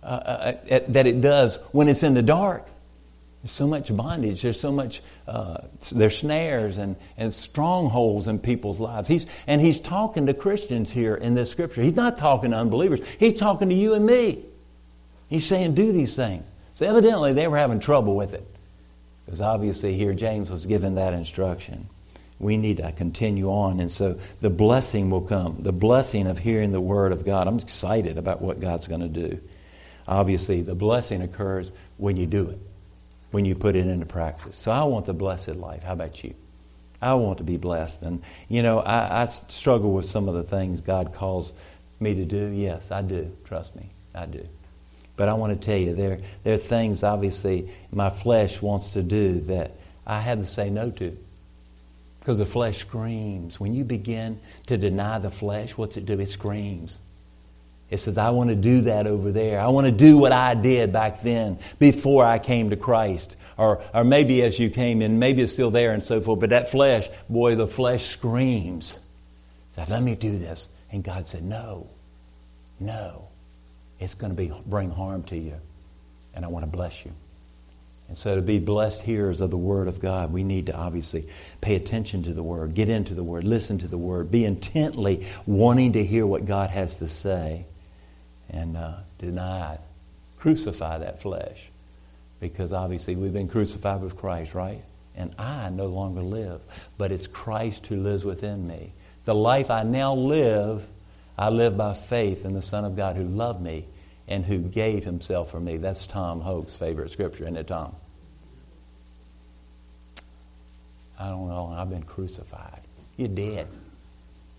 [0.02, 2.66] uh, uh, uh, that it does when it's in the dark.
[3.46, 4.42] So much bondage.
[4.42, 5.58] There's so much, uh,
[5.92, 9.08] there's snares and, and strongholds in people's lives.
[9.08, 11.82] He's, and he's talking to Christians here in this scripture.
[11.82, 13.00] He's not talking to unbelievers.
[13.18, 14.44] He's talking to you and me.
[15.28, 16.50] He's saying, do these things.
[16.74, 18.46] So evidently they were having trouble with it.
[19.24, 21.88] Because obviously here James was given that instruction.
[22.38, 23.80] We need to continue on.
[23.80, 25.56] And so the blessing will come.
[25.60, 27.48] The blessing of hearing the word of God.
[27.48, 29.40] I'm excited about what God's going to do.
[30.06, 32.60] Obviously, the blessing occurs when you do it,
[33.36, 34.56] when you put it into practice.
[34.56, 35.82] So I want the blessed life.
[35.82, 36.34] How about you?
[37.02, 38.00] I want to be blessed.
[38.00, 41.52] And, you know, I, I struggle with some of the things God calls
[42.00, 42.46] me to do.
[42.48, 43.30] Yes, I do.
[43.44, 44.48] Trust me, I do.
[45.16, 49.02] But I want to tell you, there, there are things, obviously, my flesh wants to
[49.02, 49.72] do that
[50.06, 51.14] I had to say no to.
[52.20, 53.60] Because the flesh screams.
[53.60, 56.18] When you begin to deny the flesh, what's it do?
[56.18, 57.02] It screams.
[57.90, 59.60] It says, I want to do that over there.
[59.60, 63.36] I want to do what I did back then before I came to Christ.
[63.56, 66.40] Or, or maybe as you came in, maybe it's still there and so forth.
[66.40, 68.98] But that flesh, boy, the flesh screams.
[69.70, 70.68] Said, let me do this.
[70.90, 71.88] And God said, no,
[72.80, 73.28] no.
[74.00, 75.54] It's going to be, bring harm to you.
[76.34, 77.12] And I want to bless you.
[78.08, 81.28] And so, to be blessed hearers of the Word of God, we need to obviously
[81.60, 85.26] pay attention to the Word, get into the Word, listen to the Word, be intently
[85.44, 87.66] wanting to hear what God has to say,
[88.50, 89.78] and uh, deny,
[90.38, 91.68] crucify that flesh.
[92.40, 94.82] Because obviously, we've been crucified with Christ, right?
[95.16, 96.60] And I no longer live,
[96.98, 98.92] but it's Christ who lives within me.
[99.24, 100.86] The life I now live,
[101.38, 103.86] I live by faith in the Son of God who loved me
[104.28, 105.78] and who gave himself for me.
[105.78, 107.94] That's Tom Hope's favorite scripture, isn't it, Tom?
[111.18, 111.74] I don't know.
[111.74, 112.80] I've been crucified.
[113.16, 113.68] You're dead.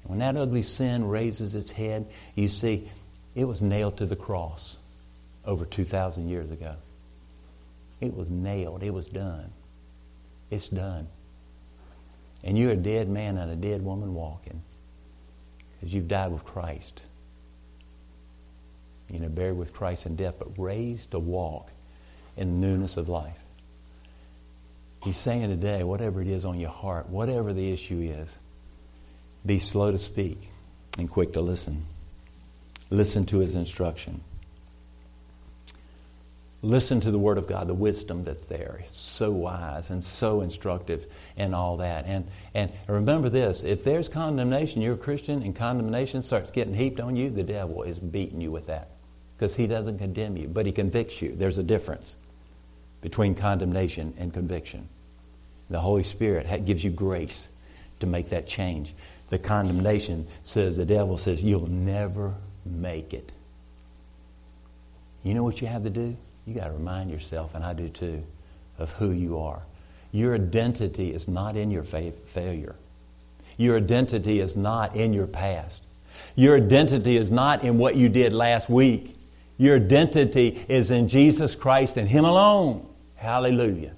[0.04, 2.90] When that ugly sin raises its head, you see,
[3.38, 4.78] it was nailed to the cross
[5.46, 6.76] over 2,000 years ago.
[8.02, 8.84] It was nailed.
[8.84, 9.52] It was done.
[10.50, 11.08] It's done.
[12.44, 14.62] And you're a dead man and a dead woman walking
[15.80, 17.04] because you've died with Christ
[19.12, 21.70] you know, buried with Christ in death, but raised to walk
[22.36, 23.40] in the newness of life.
[25.04, 28.38] He's saying today, whatever it is on your heart, whatever the issue is,
[29.46, 30.50] be slow to speak
[30.98, 31.86] and quick to listen.
[32.90, 34.22] Listen to his instruction.
[36.64, 38.80] Listen to the Word of God, the wisdom that's there.
[38.84, 41.06] It's so wise and so instructive
[41.38, 42.06] and all that.
[42.08, 47.00] And, and remember this if there's condemnation, you're a Christian, and condemnation starts getting heaped
[47.00, 48.90] on you, the devil is beating you with that
[49.38, 51.36] because he doesn't condemn you, but he convicts you.
[51.36, 52.16] There's a difference
[53.02, 54.90] between condemnation and conviction.
[55.70, 57.50] The Holy Spirit gives you grace
[58.00, 58.96] to make that change.
[59.30, 62.34] The condemnation says, the devil says, you'll never
[62.72, 63.32] make it.
[65.24, 66.15] You know what you have to do?
[66.45, 68.24] You got to remind yourself, and I do too,
[68.78, 69.61] of who you are.
[70.11, 72.76] Your identity is not in your fa- failure.
[73.57, 75.84] Your identity is not in your past.
[76.36, 79.15] Your identity is not in what you did last week.
[79.57, 82.88] Your identity is in Jesus Christ and Him alone.
[83.15, 83.93] Hallelujah.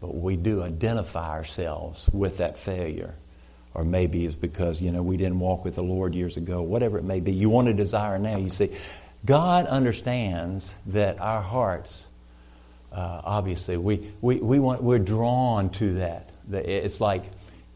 [0.00, 3.14] But we do identify ourselves with that failure.
[3.74, 6.98] Or maybe it's because, you know, we didn't walk with the Lord years ago, whatever
[6.98, 7.32] it may be.
[7.32, 8.36] You want to desire now.
[8.36, 8.70] You see,
[9.24, 12.08] God understands that our hearts,
[12.92, 16.30] uh, obviously, we, we, we want, we're drawn to that.
[16.50, 17.24] It's like,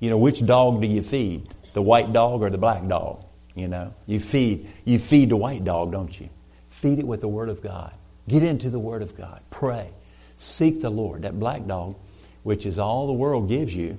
[0.01, 1.49] you know, which dog do you feed?
[1.72, 3.22] The white dog or the black dog?
[3.55, 6.28] You know, you feed you feed the white dog, don't you?
[6.68, 7.94] Feed it with the Word of God.
[8.28, 9.40] Get into the Word of God.
[9.49, 9.88] Pray.
[10.36, 11.22] Seek the Lord.
[11.22, 11.97] That black dog,
[12.42, 13.99] which is all the world gives you,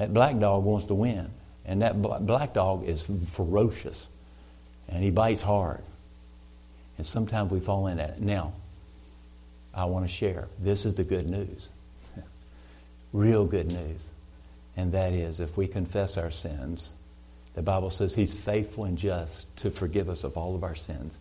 [0.00, 1.30] that black dog wants to win.
[1.66, 4.08] And that black dog is ferocious.
[4.88, 5.82] And he bites hard.
[6.96, 8.18] And sometimes we fall in that.
[8.18, 8.54] Now,
[9.74, 10.48] I want to share.
[10.58, 11.70] This is the good news.
[13.12, 14.10] Real good news.
[14.74, 16.94] And that is if we confess our sins,
[17.52, 21.18] the Bible says He's faithful and just to forgive us of all of our sins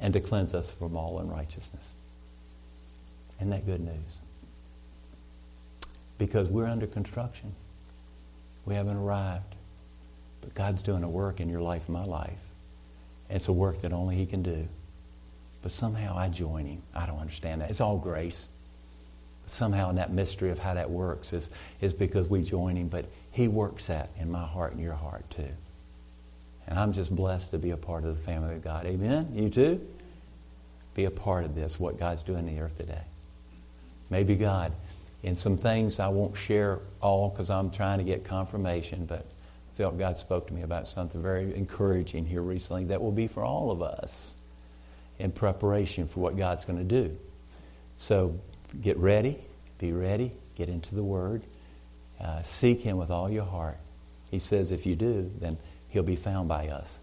[0.00, 1.92] and to cleanse us from all unrighteousness.
[3.40, 4.18] Isn't that good news?
[6.16, 7.54] Because we're under construction.
[8.66, 9.54] We haven't arrived.
[10.42, 12.38] But God's doing a work in your life my life.
[13.30, 14.68] It's a work that only He can do.
[15.62, 16.82] But somehow I join Him.
[16.94, 17.70] I don't understand that.
[17.70, 18.48] It's all grace.
[19.42, 21.50] But somehow in that mystery of how that works is,
[21.80, 22.88] is because we join Him.
[22.88, 23.06] But
[23.36, 25.48] he works that in my heart and your heart too.
[26.66, 28.86] And I'm just blessed to be a part of the family of God.
[28.86, 29.30] Amen?
[29.34, 29.86] You too?
[30.94, 33.02] Be a part of this, what God's doing in the earth today.
[34.08, 34.72] Maybe God,
[35.22, 39.76] in some things I won't share all because I'm trying to get confirmation, but I
[39.76, 43.44] felt God spoke to me about something very encouraging here recently that will be for
[43.44, 44.36] all of us
[45.18, 47.16] in preparation for what God's going to do.
[47.96, 48.38] So
[48.80, 49.38] get ready,
[49.78, 51.42] be ready, get into the Word.
[52.20, 53.78] Uh, seek Him with all your heart.
[54.30, 55.56] He says if you do, then
[55.88, 56.98] He'll be found by us.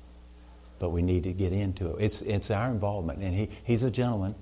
[0.83, 2.03] but we need to get into it.
[2.03, 3.19] It's, it's our involvement.
[3.21, 4.35] And he, he's a gentleman.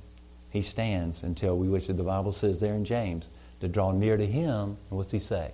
[0.49, 3.29] He stands until we wish that the Bible says there in James
[3.61, 4.77] to draw near to him.
[4.89, 5.51] And what's he say?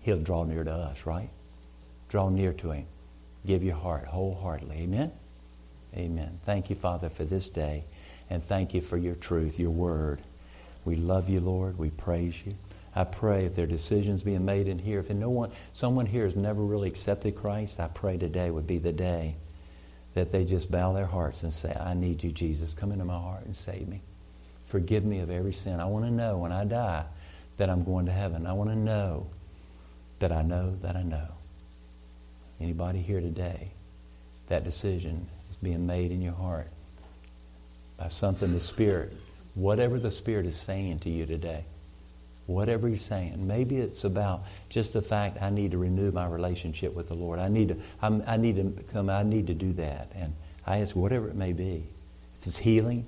[0.00, 1.28] He'll draw near to us, right?
[2.08, 2.86] Draw near to him.
[3.46, 4.76] Give your heart wholeheartedly.
[4.78, 5.12] Amen?
[5.96, 6.40] Amen.
[6.44, 7.84] Thank you, Father, for this day.
[8.30, 10.20] And thank you for your truth, your word.
[10.84, 11.78] We love you, Lord.
[11.78, 12.54] We praise you.
[12.94, 16.24] I pray if there are decisions being made in here, if no one, someone here
[16.24, 19.36] has never really accepted Christ, I pray today would be the day
[20.14, 22.74] that they just bow their hearts and say, I need you, Jesus.
[22.74, 24.00] Come into my heart and save me.
[24.66, 25.78] Forgive me of every sin.
[25.78, 27.04] I want to know when I die
[27.60, 28.46] that I'm going to heaven.
[28.46, 29.28] I want to know
[30.18, 31.28] that I know that I know.
[32.60, 33.70] Anybody here today,
[34.48, 36.68] that decision is being made in your heart
[37.98, 39.12] by something the Spirit,
[39.54, 41.64] whatever the Spirit is saying to you today
[42.46, 43.46] whatever you're saying.
[43.46, 47.38] Maybe it's about just the fact I need to renew my relationship with the Lord.
[47.38, 50.10] I need to, I'm, i need to come, I need to do that.
[50.14, 50.34] And
[50.66, 51.84] I ask whatever it may be.
[52.40, 53.06] If it's healing,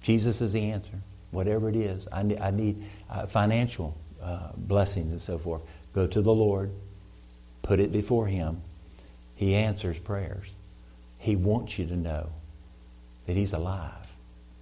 [0.00, 0.98] Jesus is the answer.
[1.34, 5.62] Whatever it is, I need, I need uh, financial uh, blessings and so forth.
[5.92, 6.70] Go to the Lord,
[7.62, 8.62] put it before Him.
[9.34, 10.54] He answers prayers.
[11.18, 12.30] He wants you to know
[13.26, 13.90] that He's alive.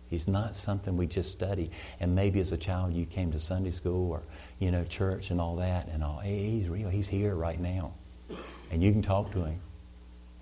[0.08, 1.70] He's not something we just study.
[2.00, 4.22] And maybe as a child you came to Sunday school or,
[4.58, 6.20] you know, church and all that and all.
[6.20, 6.88] He's real.
[6.88, 7.92] He's here right now.
[8.70, 9.60] And you can talk to him.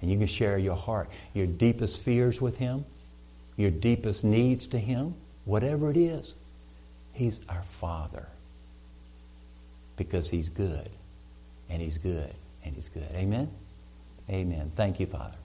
[0.00, 2.84] And you can share your heart, your deepest fears with him,
[3.56, 5.14] your deepest needs to him,
[5.50, 6.36] whatever it is.
[7.12, 8.26] He's our Father.
[9.96, 10.88] Because he's good.
[11.68, 12.32] And he's good.
[12.64, 13.08] And he's good.
[13.14, 13.50] Amen?
[14.30, 14.70] Amen.
[14.76, 15.39] Thank you, Father.